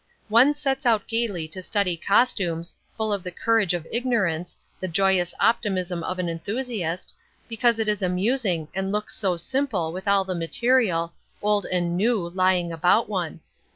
One 0.29 0.55
sets 0.55 0.87
out 0.87 1.05
gaily 1.07 1.47
to 1.49 1.61
study 1.61 1.95
costumes, 1.95 2.75
full 2.97 3.13
of 3.13 3.21
the 3.21 3.29
courage 3.29 3.75
of 3.75 3.85
ignorance, 3.91 4.57
the 4.79 4.87
joyous 4.87 5.31
optimism 5.39 6.03
of 6.03 6.17
an 6.17 6.27
enthusiast, 6.27 7.13
because 7.47 7.77
it 7.77 7.87
is 7.87 8.01
amusing 8.01 8.67
and 8.73 8.91
looks 8.91 9.15
so 9.15 9.37
simple 9.37 9.93
with 9.93 10.07
all 10.07 10.25
the 10.25 10.33
material, 10.33 11.13
old 11.43 11.67
and 11.67 11.95
new, 11.97 12.29
lying 12.31 12.71
about 12.73 13.09
one. 13.09 13.41